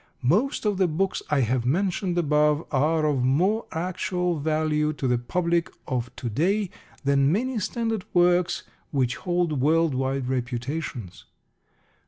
Most 0.23 0.65
of 0.65 0.79
the 0.79 0.87
books 0.87 1.21
I 1.29 1.41
have 1.41 1.63
mentioned 1.63 2.17
above 2.17 2.65
are 2.71 3.05
of 3.05 3.23
more 3.23 3.67
actual 3.71 4.39
value 4.39 4.93
to 4.93 5.07
the 5.07 5.19
public 5.19 5.69
of 5.87 6.09
to 6.15 6.27
day 6.27 6.71
than 7.03 7.31
many 7.31 7.59
standard 7.59 8.05
works 8.11 8.63
which 8.89 9.17
hold 9.17 9.61
world 9.61 9.93
wide 9.93 10.27
reputations. 10.27 11.25